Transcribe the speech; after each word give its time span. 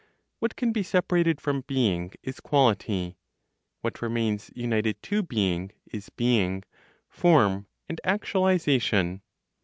What 0.39 0.55
can 0.55 0.71
be 0.73 0.81
separated 0.81 1.39
from 1.39 1.61
being 1.67 2.13
is 2.23 2.39
quality; 2.39 3.17
what 3.81 4.01
remains 4.01 4.49
united 4.55 4.99
to 5.03 5.21
being 5.21 5.73
is 5.93 6.09
being, 6.09 6.63
form, 7.07 7.67
and 7.87 8.01
actualization. 8.03 9.21